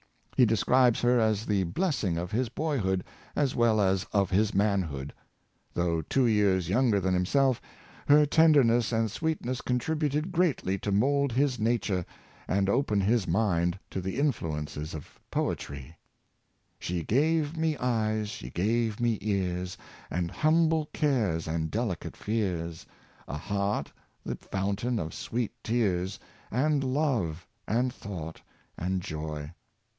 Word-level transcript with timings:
He 0.35 0.45
describes 0.47 1.01
her 1.01 1.19
as 1.19 1.45
the 1.45 1.65
blessing 1.65 2.17
of 2.17 2.31
his 2.31 2.49
boyhood 2.49 3.03
as 3.35 3.53
well 3.55 3.79
as 3.79 4.05
of 4.11 4.31
his 4.31 4.55
manhood. 4.55 5.13
Though 5.75 6.01
two 6.01 6.23
3^ears 6.25 6.67
3'ounger 6.67 6.99
than 6.99 7.13
himself, 7.13 7.61
her 8.07 8.25
tender 8.25 8.63
ness 8.63 8.91
and 8.91 9.11
sweetness 9.11 9.61
contributed 9.61 10.31
greatly 10.31 10.79
to 10.79 10.91
mould 10.91 11.31
his 11.33 11.59
na 11.59 11.77
ture, 11.79 12.03
and 12.47 12.67
open 12.67 12.99
his 13.01 13.27
mind 13.27 13.77
to 13.91 14.01
the 14.01 14.17
influences 14.17 14.95
of 14.95 15.19
poetry:" 15.29 15.95
She 16.79 17.03
gave 17.03 17.55
me 17.55 17.77
eyes, 17.77 18.29
she 18.29 18.49
gave 18.49 18.99
me 18.99 19.19
ears, 19.21 19.77
And 20.09 20.31
humble 20.31 20.87
cares, 20.91 21.47
and 21.47 21.69
delicate 21.69 22.17
fears; 22.17 22.87
A 23.27 23.37
heart, 23.37 23.91
the 24.25 24.37
fountain 24.37 24.97
of 24.97 25.13
sweet 25.13 25.51
tears, 25.63 26.17
And 26.49 26.83
love, 26.83 27.45
and 27.67 27.93
thought, 27.93 28.41
and 28.75 29.03
joy." 29.03 29.53